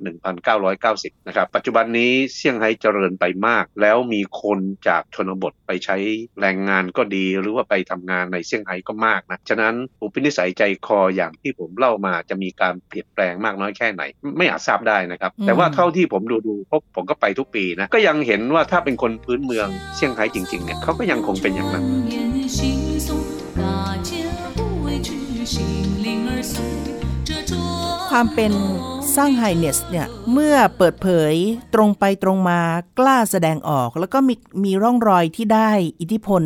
[0.64, 5.96] 1990 นะครับ ปัจจุบันนี้เซี่ยงไฮ้เจริญไปมาก แล้วมีคนจากชนบทไปใช้
[6.40, 14.02] แรงงานก็ดี หรือว่าไปทำงานในเซี่ยงไฮ้ก็มากนะ ฉะนั้นอุปนิสัยใจคออย่างที่ผมเล่ามาจะมีการเปลี่ยนแปลงมากน้อยแค่ไหน
[14.38, 21.84] ไม่อาจทราบได้นะครับ แต่ว่าเท่าที่ผมดูดูพบผมก็ไปทุกปีนะ ก็ยังเห็นว่าถ้าเป็นคนพื้นเมืองเซี่ยงไฮ้จริงๆเนี่ยเขาก็ยังคงเป็นอย่างนั้น
[28.10, 28.52] ความเป็น
[29.16, 31.34] สร้างไฮเนสเนี่ยเมื่อเปิดเผย
[31.74, 32.60] ตรงไปตรงมา
[32.98, 36.42] กล้าแสดงออก แล้วก็มีมีร่องรอยที่ได้อิทธิพล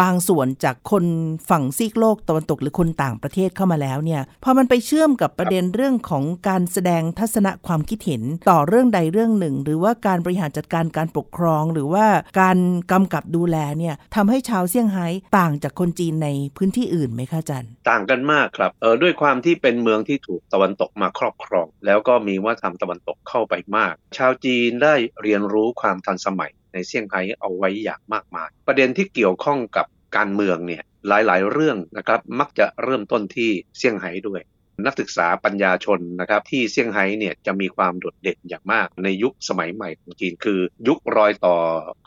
[0.00, 1.04] บางส่วนจากคน
[1.50, 12.06] ฝั่งซีกโลกตะวันตกหรือคนต่างประเทศเข้ามาแล้วเนี่ยพอมันไปเชื่อมกับประเด็นเรื่องของการแสดงทัศนะความคิดเห็นต่อเรื่องใดเรื่องหนึ่ง หรือว่าการบริหารจัดการการปกครอง หรือว่า
[12.40, 12.58] การ
[12.92, 15.06] กำกับดูแลเนี่ยทำให้ชาวเซี่ยงไฮ้
[15.38, 29.86] ต่างจากคนจีนในพื้นที่อื่นไหมคะจันต่างกันมากครับเออด้วยความที่เป็นเมืองที่ถูกตะวันตกมาครอบครอง แล้วก็มีวัฒนธรรมตะวันตกเข้าไปมาก ชาวจีนได้เรียนรู้ความทันสมัยในเซี่ยงไฮ้เอาไว้อย่างมากมาย ประเด็นที่เกี่ยวข้องกับ
[30.16, 34.40] การเมืองเนี่ยหลายๆ เรื่องนะครับมักจะเริ่มต้นที่เซี่ยงไฮ้ด้วย
[34.86, 41.56] นักศึกษาปัญญาชนนะครับที่เซี่ยงไฮ้เนี่ยจะมีความโดดเด่นอย่างมากในยุคสมัยใหม่ของจีนคือ ยุครอยต่อ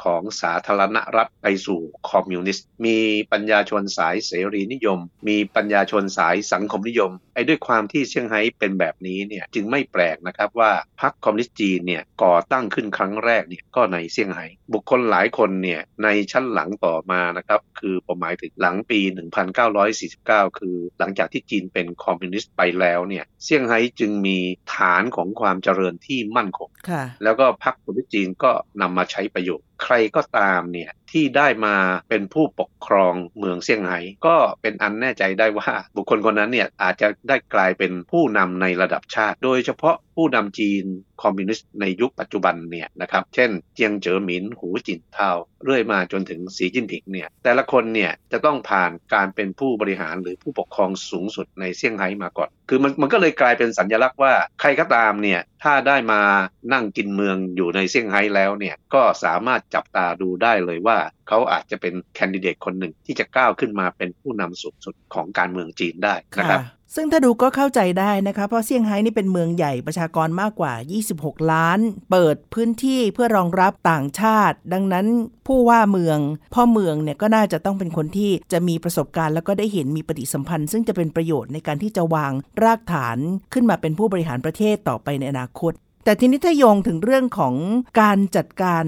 [0.04, 1.80] ของสาธารณรัฐไปสู่
[2.10, 2.98] คอมมิวนิสต์ มี
[3.32, 10.72] ปัญญาชนสายเสรีนิยม มีปัญญาชนสายสังคมนิยม ไอ้ด้วยความที่เซี่ยงไฮ้เป็นแบบนี้เนี่ยจึงไม่แปลกนะครับว่า
[11.02, 19.00] พรรคคอมมิวนิสต์จีนเนี่ยก่อตั้งขึ้นครั้งแรกเนี่ยก็ในเซี่ยงไฮ้บุคคลหลายคนเนี่ยในชั้นหลังต่อมานะครับคือผมหมายถึงหลังปี
[19.80, 24.38] 1949 คือหลังจากที่จีนเป็นคอมมิวนิสต์ไปแล้วเนี่ยเซี่ยงไฮ้จึงมี
[24.76, 26.70] ฐานของความเจริญที่มั่นคง
[27.24, 31.76] แล้วก็พรรคคอมมิวนิสต์จีนก็นำมาใช้ประโยชน์ใครก็ตามเนี่ยที่ได้มา
[32.10, 40.84] เป็นผู้ปกครองเมืองเซี่ยงไฮ้ก็เป็นอันแน่ใจได้ว่าบุคคลคนนั้นเนี่ยอาจจะได้กลายเป็นผู้นำในระดับชาติ โดยเฉพาะ ผู้นำจีน
[41.24, 45.32] คอมมิวนิสต์ในยุคปัจจุบันเนี่ยนะครับ เช่น เจียงเจ๋อหมิน หูจินเทา
[45.64, 56.22] เรื่อยมาจนถึงสีจิ้นผิงเนี่ย แต่ละคนเนี่ยจะต้องผ่านการเป็นผู้บริหารหรือผู้ปกครองสูงสุดในเซี่ยงไฮ้มาก่อน คือมันมันก็เลยกลายเป็นสัญลักษณ์ว่าใครก็ตามเนี่ยถ้าได้มา
[56.74, 60.98] นั่งกินเมืองอยู่ในเซี่ยงไฮ้แล้วเนี่ยก็สามารถจับตาดูได้เลยว่า
[61.28, 66.62] เขาอาจจะเป็นแคนดิเดตคนหนึ่งที่จะก้าวขึ้นมาเป็นผู้นำสูงสุดของการเมืองจีนได้นะครับ
[66.96, 70.74] ซึ่งถ้าดูก็เข้าใจได้นะคะเพราะเซี่ยงไฮ้นี่เป็นเมืองใหญ่ประชากรมากกว่า
[71.12, 71.80] 26 ล้าน
[72.12, 75.06] เปิดพื้นที่เพื่อรองรับต่างชาติ ดังนั้น
[75.48, 76.20] ผู้ว่าเมือง
[76.54, 82.32] พ่อเมืองเนี่ยก็น่าจะต้องเป็นคนที่จะมีประสบการณ์ แล้วก็ได้เห็นมีปฏิสัมพันธ์ ซึ่งจะเป็นประโยชน์ในการที่จะวาง
[82.64, 83.18] รากฐาน
[83.54, 85.74] ขึ้นมาเป็นผู้บริหารประเทศต่อไปในอนาคต
[86.06, 87.56] แต่ทีนี้ถ้าโยงถึงเรื่องของ
[88.02, 88.86] การจัดการ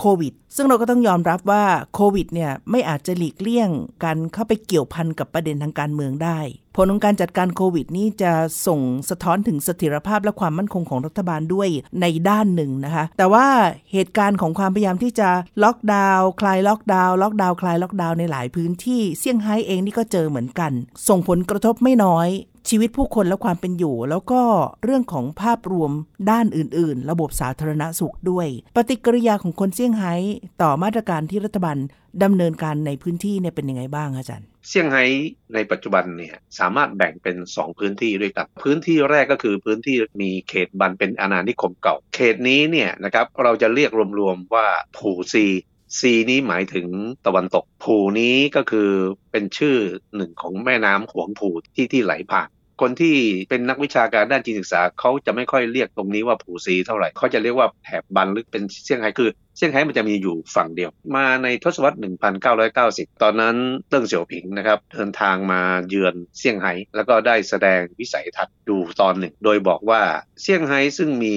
[0.00, 3.70] โควิด ซึ่งเราก็ต้องยอมรับว่าโควิดเนี่ยไม่อาจจะหลีกเลี่ยง
[4.04, 6.38] การเข้าไปเกี่ยวพันกับประเด็นทางการเมืองได้
[6.76, 8.32] ผลของการจัดการโควิดนี่จะ
[8.66, 11.68] ส่งสะท้อนถึงเสถียรภาพและความมั่นคงของรัฐบาลด้วย
[12.00, 13.46] ในด้านหนึ่งนะคะ แต่ว่า
[13.92, 15.28] เหตุการณ์ของความพยายามที่จะ
[15.62, 20.72] ล็อกดาวน์คลายล็อกดาวน์ล็อกดาวน์คลายล็อกดาวน์ในหลายพื้นที่เซี่ยงไฮ้เองนี่ก็เจอเหมือนกัน
[21.08, 22.28] ส่งผลกระทบไม่น้อย
[22.68, 24.42] ชีวิตผู้คนและความเป็นอยู่ แล้วก็
[24.84, 25.92] เรื่องของภาพรวม
[26.30, 28.46] ด้านอื่น ๆ ระบบสาธารณสุขด้วย
[28.76, 30.14] ปฏิกิริยาของคนเซี่ยงไฮ้
[30.62, 31.76] ต่อมาตรการที่รัฐบาล
[32.22, 35.04] ดำเนินการในพื้นที่เนี่ยเป็นยังไงบ้างอาจารย์เซี่ยงไฮ้
[35.54, 45.46] ในปัจจุบันเนี่ยสามารถแบ่งเป็น 2 พื้นที่ด้วยกันพื้นที่แรกก็คือพื้นที่มีเขตบันเป็นอาณานิคมเก่า เขตนี้เนี่ยนะครับเราจะเรียกรวมๆว่าผูซี
[45.98, 46.88] ซีนี้หมายถึง
[47.26, 48.90] ตะวันตกผูนี้ก็คือ
[49.32, 49.76] เป็นชื่อ
[50.16, 52.48] หนึ่งของแม่น้ำหวงผูที่ที่ไหลผ่าน
[52.80, 53.16] คนที่
[53.50, 61.96] เป็นนักวิชาการด้านจีนศึกษาเขาจะไม่ค่อยเรียกตรงนี้ว่าผูซีเท่าไหร่เขาจะเรียกว่าแถบบันหรือเป็นเซี่ยงไฮ้คือ เซี่ยงไฮ้มันจะมีอยู่ฝั่งเดียว มาในทศวรรษ
[62.58, 63.56] 1990 ตอนนั้น
[63.88, 70.02] เติ้งเสี่ยวผิงนะครับเดินทางมาเยือนเซี่ยงไฮ้แล้วก็ได้แสดงวิสัยทัศน์ดูตอนหนึ่ง โดยบอกว่า
[70.42, 71.36] เซี่ยงไฮ้ซึ่งมี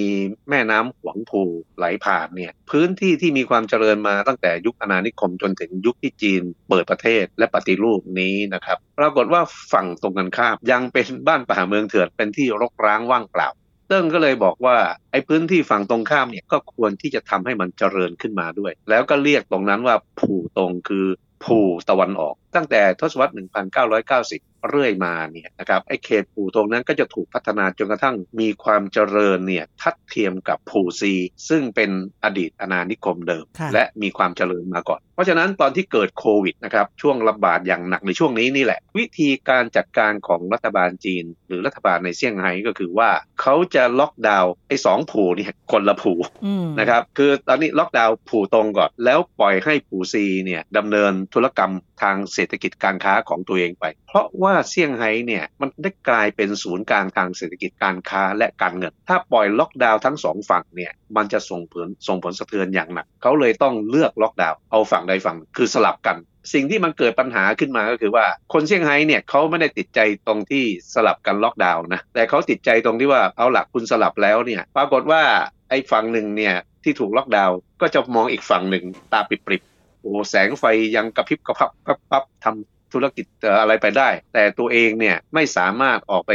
[0.50, 1.42] แม่น้ำหวงพู
[1.78, 13.48] ไหลผ่านเนี่ยพื้นที่ที่มีความเจริญมาตั้งแต่ยุคอาณานิคมจนถึงยุคที่จีนเปิดประเทศและปฏิรูปนี้นะครับปรากฏว่าฝั่งตรงกันข้ามยังเป็นบ้านป่าเมืองเถื่อนเป็นที่รกร้างว่างเปล่า
[13.88, 14.76] เติ้งก็เลยบอกว่า
[15.10, 21.06] ไอ้พื้นที่ฝั่งตรงข้ามเนี่ยก็ควรที่จะทำให้มันเจริญขึ้นมาด้วย แล้วก็เรียกตรงนั้นว่าผู่ตรงคือ
[21.44, 31.14] ผู่ตะวันออกตั้งแต่ทศวรรษ 1990 เรื่อยมาเนี่ยนะครับไอ้เขตผู่ตรงนั้นก็จะถูกพัฒนาจนกระทั่งมีความเจริญเนี่ยทัดเทียมกับผู่ซี
[31.48, 31.90] ซึ่งเป็น
[32.24, 66.16] อดีตอาณานิคมเดิมค่ะและมีความเจริญมาก่อน เพราะฉะนั้นตอนที่เกิดโควิดนะครับช่วงระบาดอย่างหนักในช่วงนี้นี่แหละ วิธีการจัดการของรัฐบาลจีน หรือรัฐบาลในเซี่ยงไฮ้ก็คือว่าเขาจะล็อกดาวน์ไอ้สองผู่เนี่ยคนละผู่อืมนะครับคือตอนนี้ล็อกดาวน์ผู่ตรงก่อนแล้วปล่อยให้ผู่ซีเนี่ยดำเนินธุรกรรม ทางเศรษฐกิจการค้าของตัวเองไป เพราะว่าเซี่ยงไฮ้เนี่ยมันได้กลายเป็นศูนย์กลางทางเศรษฐกิจการค้าและการเงิน ถ้าปล่อยล็อกดาวน์ทั้งสองฝั่งเนี่ยมันจะส่งผลส่งผลสะเทือนอย่างหนัก เขาเลยต้องเลือกล็อกดาวน์เอาฝั่งใดฝั่งคือสลับกัน
[66.54, 75.22] สิ่งที่มันเกิดปัญหาขึ้นมาก็คือว่าคนเซี่ยงไฮ้เนี่ยเขาไม่ได้ติดใจตรงที่สลับกันล็อกดาวน์นะแต่เขาติดใจตรงที่ว่าเอาหลักคุณสลับแล้วเนี่ยปรากฏว่า
[75.70, 80.64] ไอ้ฝั่งหนึ่งเนี่ยที่ถูกล็อกดาวน์ก็จะมองอีกฝั่งหนึ่งตาปิบๆ โอ้แสงไฟ
[80.96, 86.32] ยังกระพริบกระพับปั๊บปั๊บทำธุรกิจอ่อะไรไปได้ แต่ตัวเองเนี่ยไม่สามารถออกไป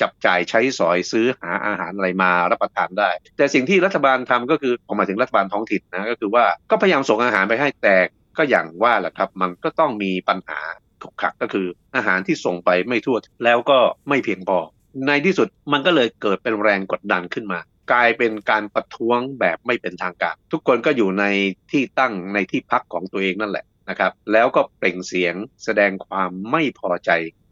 [0.00, 7.96] จับจ่ายใช้สอยซื้อหาอาหารอะไรมารับประทานได้ แต่สิ่งที่รัฐบาลทำก็คือผมหมายถึงรัฐบาลท้องถิ่นนะก็คือว่าก็พยายามส่งอาหารไปให้แต่
[8.38, 10.60] ก็อย่างว่าแหละครับ มันก็ต้องมีปัญหา
[11.02, 14.58] ขุกขักก็คือ อาหารที่ส่งไปไม่ทั่วแล้วก็ไม่เพียงพอ
[15.06, 17.58] ในที่สุดมันก็เลยเกิดเป็นแรงกดดันขึ้นมา
[17.92, 21.24] กลายเป็นการประท้วงแบบไม่เป็นทางการ ทุกคนก็อยู่ใน
[21.70, 27.10] ที่ตั้งในที่พักของตัวเองนั่นแหละนะครับ แล้วก็เปล่งเสียงแสดงความไม่พอใจ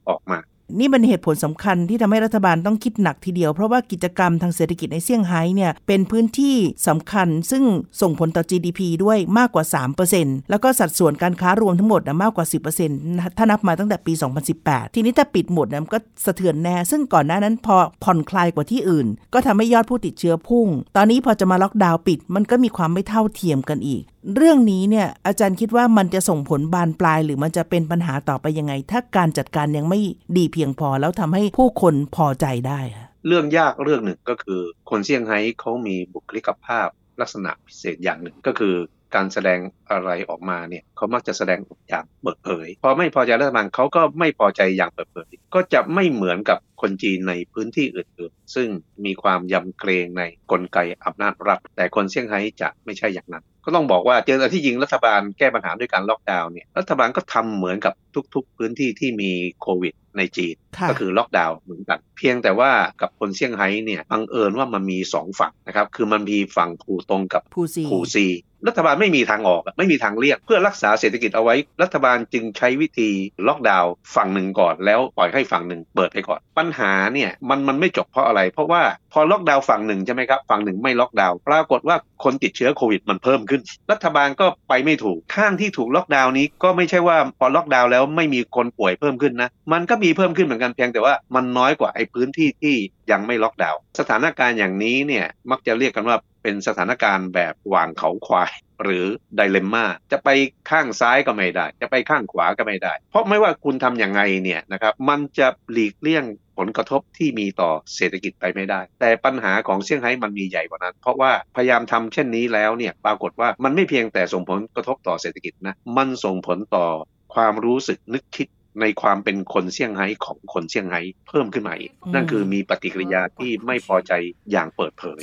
[0.09, 0.39] ออกมา
[0.79, 6.57] นี่เป็นเหตุผลสำคัญที่ทำให้รัฐบาลต้องคิดหนักทีเดียว เพราะว่ากิจกรรมทางเศรษฐกิจในเซี่ยงไฮ้เนี่ยเป็นพื้นที่
[6.89, 7.65] สำคัญ ซึ่ง
[8.01, 9.65] ส่งผลต่อ GDP ด้วยมากกว่า
[10.09, 12.47] 3%แล้วก็สัดส่วนการค้ารวมทั้งหมดนะมากกว่า
[12.93, 14.13] 10%ถ้านับมาตั้งแต่ปี
[14.55, 24.05] 2018 ทีนี้ถ้าปิดหมดนะก็สะเทือนแน่ ซึ่งก่อนหน้านั้นพอผ่อนคลายกว่าที่อื่น ก็ทำให้ยอดผู้ติดเชื้อพุ่ง ตอนนี้พอจะมาล็อกดาวน์ปิด มันก็มีความไม่เท่าเทียมกันอีก
[24.37, 30.01] เรื่องนี้เนี่ยอาจารย์คิดว่ามันจะส่งผลบานปลาย หรือมันจะเป็นปัญหาต่อไปยังไง ถ้าการจัดการยังไม่
[30.37, 36.89] ดีเพียงพอแล้วทำให้ผู้คนพอใจได้ค่ะเรื่องยากเรื่องหนึ่งก็คือคนเซี่ยงไฮ้เขามีบุคลิกภาพ
[37.21, 38.75] ลักษณะพิเศษอย่างหนึ่งก็คือ
[39.15, 48.69] การแสดงอะไรออกมาเนี่ยเขามักจะแสดงออกอย่างเปิดเผย พอไม่พอใจรัฐบาลเขาก็ไม่พอใจอย่างเปิดเผย ก็จะไม่เหมือนกับคนจีนในพื้นที่อื่นๆ ซึ่ง
[49.05, 57.95] มีความยำเกรงในกลไกอำนาจรัฐแต่คนเซี่ยงไฮ้จะไม่ใช่อย่างนั้นก็ต้องบอกว่าเจอที่ยิงรัฐบาลแก้ปัญหาด้วยการล็อกดาวน์เนี่ยรัฐบาลก็ทำเหมือนกับ
[58.35, 59.31] ทุก ๆ พื้นที่ที่มี
[59.63, 60.55] โควิดในจีน
[60.89, 68.27] ก็คือล็อกดาวน์เหมือนกันเพียงแต่ว่ากับคนเซี่ยงไฮ้เนี่ยบังเอิญว่ามันมี 2 ฝั่งนะครับคือมันมีฝั่งผูตรงกับภูซีผูซี
[68.69, 73.11] รัฐบาลไม่มีทางออกอะไม่มีทางเลี่ยงเพื่อรักษาเศรษฐกิจเอาไว้ รัฐบาลจึงใช้วิธี
[73.49, 83.61] ล็อกดาวน์ฝั่งหนึ่งก่อน แล้วปล่อยให้ฝั่งหนึ่งเปิดไปก่อน ปัญหาเนี่ยมันมันไม่จบเพราะอะไร เพราะว่าพอล็อกดาวน์ฝั่งหนึ่งใช่ไหมครับฝั่งหนึ่งไม่ล็อกดาวน์ปรากฏว่าคนติดเชื้อโควิดมันเพิ่มขึ้น
[83.93, 92.77] รัฐบาลก็ไปไม่ถูกข้างที่ถูกล็อกดาวน์นี้ก็ไม่ใช่ว่าพอล็อกดาวน์แล้วไม่มีคนป่วยเพิ่มขึ้นนะมันก็มีเพิ่มขึ้นเหมือนกันเพียงแต่ว่ามันน้อยกว่าไอ้พื้นที่ที่
[93.11, 96.17] ยังไม่ล็อกดาวน์สถานการณ์อย่างนี้เนี่ยมักจะเรียกกันว่า
[96.49, 99.05] เป็นสถานการณ์แบบวางเขาควาย หรือ
[99.37, 100.29] ไดเลมม่าจะไป
[100.71, 106.25] ข้างซ้ายก็ไม่ได้ จะไปข้างขวาก็ไม่ได้ เพราะไม่ว่าคุณทำอย่างไงเนี่ยนะครับมันจะหลีกเลี่ยง
[106.59, 116.87] ผลกระทบที่มีต่อเศรษฐกิจไปไม่ได้ แต่ปัญหาของเซี่ยงไฮ้มันมีใหญ่กว่านั้น เพราะว่าพยายามทำเช่นนี้แล้วเนี่ยปรากฏว่ามันไม่เพียงแต่ส่งผลกระทบต่อเศรษฐกิจนะมันส่งผลต่อ
[117.35, 118.49] ความรู้สึกนึกคิด
[118.81, 124.13] ในความเป็นคนเซี่ยงไฮ้ของคนเซี่ยงไฮ้เพิ่มขึ้นมาอีก นั่นคือมีปฏิกิริยาที่ไม่พอใจ
[124.51, 125.19] อย่างเปิดเผย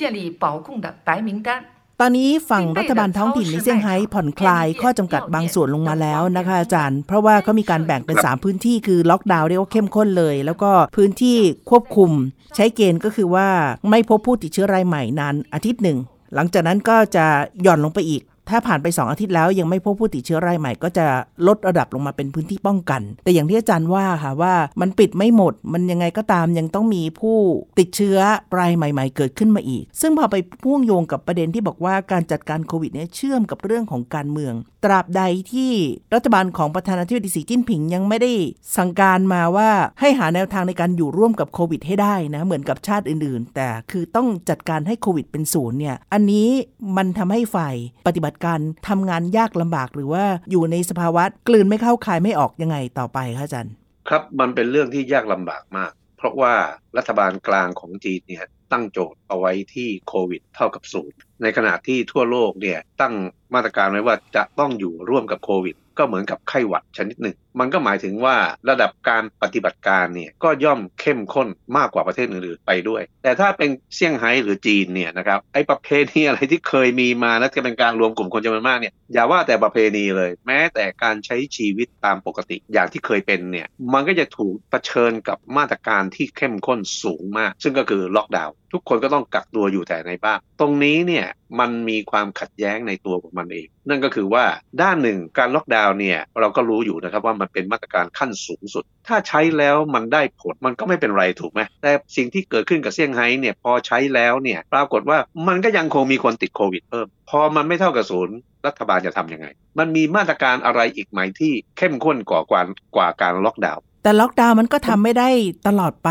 [2.01, 11.37] ตอนนี้ฝั่งรัฐบาลท้องถิ่นในเซี่ยงไฮ้ผ่อนคลายข้อจำกัดบางส่วนลงมาแล้วนะคะอาจารย์ เพราะว่าเขามีการแบ่งเป็น 3 พื้นที่คือล็อกดาวน์เรียกว่าเข้มข้นเลย แล้วก็พื้นที่
[11.69, 12.11] ควบคุม
[12.55, 13.47] ใช้เกณฑ์ก็คือว่า
[13.89, 15.97] ไม่พบผู้ติดเชื้อรายใหม่นานอาทิตย์หนึ่ง
[16.35, 17.25] หลังจากนั้นก็จะ
[17.61, 21.05] หย่อนลงไปอีก ถ้าผ่านไป 2 อาทิตย์แล้วยังไม่พบผู้ติดเชื้อรายใหม่ ก็จะ
[21.47, 27.37] ลดระดับลงมาเป็นพื้นที่ป้องกัน แต่อย่างที่อาจารย์ว่าค่ะว่ามันปิดไม่หมด มันยังไงก็ตามยังต้องมีผู้
[27.79, 28.17] ติดเชื้อ
[28.59, 34.53] รายใหม่ ๆ เกิดขึ้นมาอีก ซึ่งพอไปพ่วงโยงกับประเด็นที่บอกว่าการจัดการโควิดเนี่ยเชื่อมกับเรื่องของการเมือง
[34.83, 35.21] ตราบใด
[35.53, 35.71] ที่
[36.13, 38.31] รัฐบาลของประธานาธิบดีสีจิ้นผิงยังไม่ได้
[38.77, 46.49] สั่งการมาว่าให้หาแนวทางในการอยู่ร่วมกับโควิดให้ได้นะเหมือนกับชาติอื่น ๆ แต่คือต้องจัดการให้โควิดเป็นศูนย์เนี่ยอันนี้
[46.97, 47.75] มันทำให้ฝ่าย
[48.07, 53.73] ปฏิบัติการทำงานยากลำบากหรือว่าอยู่ในสภาวะกลืนไม่เข้าคายไม่ออกยังไงต่อไปคะอาจารย์
[54.09, 56.53] ครับมันเป็นเรื่องที่ยากลำบากมาก เพราะว่า
[56.97, 63.13] รัฐบาลกลางของจีนเนี่ยตั้งโจทย์เอาไว้ที่โควิดเท่ากับศูนย์ในขณะที่ทั่วโลกเนี่ยตั้ง
[63.53, 68.35] มาตรการไว้ว่าจะต้องอยู่ร่วมกับโควิด ก็เหมือนกับไข้หวัดชนิดหนึ่ง มันก็หมายถึงว่า
[68.69, 91.27] ระดับการปฏิบัติการเนี่ยก็ย่อมเข้มข้นมากกว่าประเทศอื่นๆไปด้วย แต่ถ้าเป็นเซี่ยงไฮ้หรือจีนเนี่ยนะครับไอ้ประเพณีอะไรที่เคยมีมาแล้วจะเป็นการรวมกลุ่มคนจำนวนมากเนี่ยอย่าว่าแต่ประเพณีเลย แม้แต่การใช้ชีวิตตามปกติอย่างที่เคยเป็นเนี่ยมันก็จะถูกเผชิญกับมาตรการที่เข้มข้นสูงมาก ซึ่งก็คือล็อกดาวน์ทุกคนก็ต้องกักตัวอยู่แต่ในบ้านตรงนี้เนี่ย
[91.59, 94.45] มันมีความขัดแย้งในตัวของมันเอง นั่นก็คือว่า
[94.81, 109.47] ด้านหนึ่งการล็อกดาวน์เนี่ยเราก็รู้อยู่นะครับว่ามันเป็นมาตรการขั้นสูงสุด ถ้าใช้แล้วมันได้ผลมันก็ไม่เป็นไรถูกไหมแต่สิ่งที่เกิดขึ้นกับเซี่ยงไฮ้เนี่ยพอใช้แล้วเนี่ยปรากฏว่ามันก็ยังคงมีคนติดโควิดเพิ่ม พอมันไม่เท่ากับศูนย์รัฐบาลจะทำยังไง
[109.79, 112.61] มันมีมาตรการอะไรอีกไหมที่เข้มข้นกว่ากว่า
[112.95, 115.29] กว่าการล็อกดาวน์ แต่ล็อกดาวน์มันก็ทำไม่ได้
[115.67, 116.09] ตลอดไป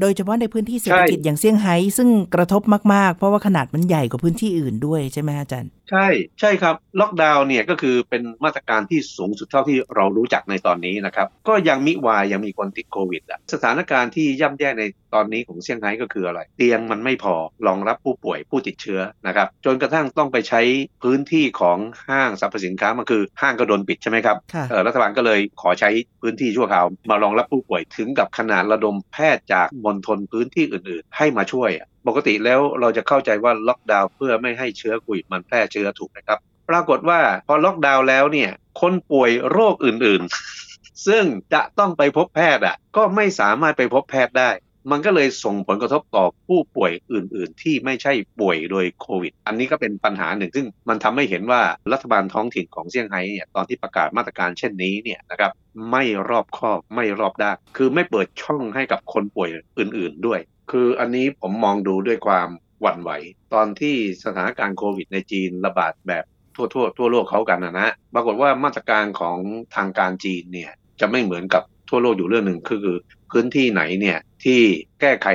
[0.00, 2.62] โดยเฉพาะในพื้นที่เศรษฐกิจอย่างเซี่ยงไฮ้ซึ่งกระทบ
[2.94, 6.06] มาก ๆ เพราะว่าขนาดมันใหญ่กว่าพื้นที่อื่นด้วยใช่ไหมอาจารย์ ใช่
[6.40, 14.82] ใช่ครับ ล็อกดาวน์เนี่ยก็คือเป็นมาตรการที่สูงสุดเท่าที่เรารู้จักในตอนนี้นะครับ ก็ยังมิวายยังมีคนติดโควิดอะสถานการณ์ที่ย่ำแย่ใน
[15.14, 17.34] ตอนนี้ของเซี่ยงไฮ้ก็คืออะไร เตียงมันไม่พอ
[17.66, 20.60] รองรับผู้ป่วยผู้ติดเชื้อนะครับจนกระทั่งต้องไปใช้
[21.02, 25.90] พื้นที่ของห้างสรรพสินค้ามันคือห้างก็โดนปิดใช่ไหมครับค่ะเออรัฐบาลก็เลยขอใช้
[26.22, 31.70] พื้นที่ชั่วคราวมารองรับผู้ป่วยถึงกับขนาดระดมแพทย์จากมณฑลพื้นที่อื่น ๆ ให้มาช่วย
[32.06, 36.38] ปกติแล้วเราจะเข้าใจว่าล็อกดาวน์เพื่อไม่ให้เชื้อโควิดมันแพร่เชื้อถูกนะครับ
[36.70, 40.22] ปรากฏว่าพอล็อกดาวน์แล้วเนี่ยคนป่วยโรคอื่น
[40.64, 44.50] ๆ ซึ่งจะต้องไปพบแพทย์อะก็ไม่สามารถไปพบแพทย์ได้
[44.90, 55.52] มันก็เลยส่งผลกระทบต่อผู้ป่วยอื่น ๆ ที่ไม่ใช่ป่วยโดยโควิด อันนี้ก็เป็นปัญหาหนึ่ง ซึ่งมันทำให้เห็นว่ารัฐบาลท้องถิ่นของเซี่ยงไฮ้เนี่ยตอนที่ประกาศมาตรการเช่นนี้เนี่ยนะครับ
[55.90, 62.48] ไม่รอบคอบไม่รอบด้านคือไม่เปิดช่องให้กับคนป่วยอื่น ๆ ด้วย คืออันนี้ผมมองดูด้วยความ
[62.80, 63.10] หวั่นไหว
[63.54, 63.94] ตอนที่
[64.24, 69.38] สถานการณ์โควิดในจีนระบาดแบบทั่วทั่วทั่วโลกเขากันนะนะปรากฏว่ามาตรการของ
[69.76, 72.98] ทางการจีนเนี่ยจะไม่เหมือนกับ ทั่วโลกอยู่เรื่องหนึ่งคือคือ
[73.30, 74.60] พื้นที่ไหนเนี่ยที่
[75.00, 75.28] แก้ไข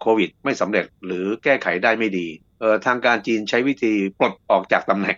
[0.00, 2.26] โควิด ไม่สำเร็จหรือแก้ไขได้ไม่ดี
[2.60, 5.16] เอ่อทางการจีนใช้วิธีปลดออกจากตำแหน่ง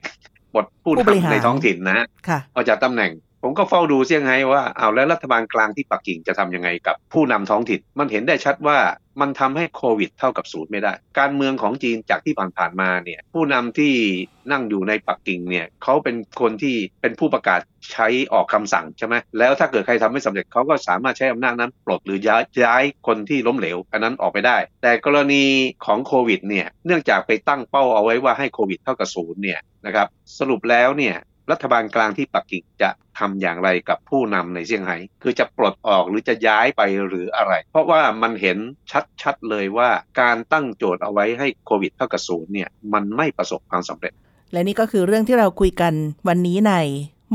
[0.54, 3.10] ปลดผู้ผู้บริหารนำในท้องถิ่นนะค่ะออกจากตำแหน่ง
[3.42, 8.78] ผมก็เฝ้าดูเซี่ยงไฮ้ว่าเอาแล้วรัฐบาลกลางที่ปักกิ่งจะทำยังไงกับผู้นำท้องถิ่น มันเห็นได้ชัดว่า
[9.20, 13.94] มันทำให้โควิดเท่ากับศูนย์ไม่ได้ การเมืองของจีนจากที่ผ่านๆมาเนี่ยผู้นำที่
[14.52, 17.60] นั่งอยู่ในปักกิ่งเนี่ยเขาเป็นคนที่เป็นผู้ประกาศ
[17.92, 25.44] ใช้ออกคำสั่งใช่ไหมแล้วถ้าเกิดใครทำไม่สำเร็จเขาก็สามารถใช้อำนาจนั้นปลดหรือย้ายย้ายคนที่ล้มเหลวอันนั้นออกไปได้ แต่กรณี
[25.84, 30.06] ของโควิดเนี่ยเนื่องจากไปตั้งเป้าเอาไว้ว่าให้โควิดเท่ากับศูนย์เนี่ยนะครับ
[30.38, 31.16] สรุปแล้วเนี่ย
[31.50, 38.58] รัฐบาลกลางที่ปักกิ่งจะทำอย่างไรกับผู้นำในเซี่ยงไฮ้คือจะปลดออกหรือจะย้ายไปหรืออะไร เพราะว่ามันเห็น
[39.22, 44.12] ชัดๆเลยว่าการตั้งโจทย์เอาไว้ให้โควิดเท่ากับศูนย์เนี่ยมันไม่ประสบความสำเร็จ
[44.52, 45.94] และนี่ก็คือเรื่องที่เราคุยกัน
[46.28, 46.72] วันนี้ใน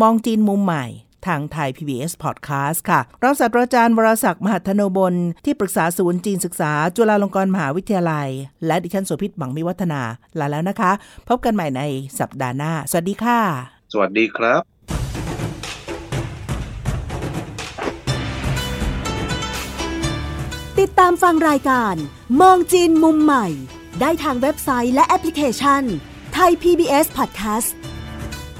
[0.01, 0.85] มองจีนมุมใหม่
[1.27, 8.29] ทางไทย PBS Podcast ค่ะ รองศาสตราจารย์วรศักดิ์มหัทโนบล ที่ปรึกษาศูนย์จีนศึกษา จุฬาลงกรณ์มหาวิทยาลัย
[8.65, 10.01] และดิฉันโสภิตบังมิวัฒนา
[10.39, 10.91] ลาแล้วนะคะ
[11.27, 11.81] พบกันใหม่ใน
[12.19, 14.61] สัปดาห์หน้า สวัสดีค่ะ สวัสดีครับ
[20.79, 21.95] ติดตามฟังรายการ
[22.41, 23.47] มองจีนมุมใหม่
[24.01, 25.83] ได้ทางเว็บไซต์และแอปพลิเคชัน
[26.33, 27.69] ไทย PBS Podcast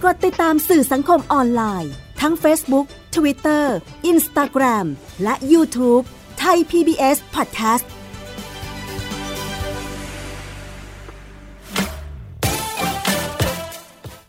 [0.04, 2.86] กดติดตามสื่อสังคมออนไลน์ ทั้ง Facebook
[3.16, 3.66] Twitter
[4.12, 4.86] Instagram
[5.24, 6.04] และ YouTube
[6.40, 7.86] ไทย PBS Podcast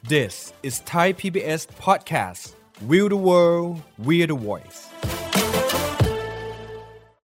[0.08, 2.52] This is Thai PBS Podcast.
[2.86, 4.86] We the world, we the voice.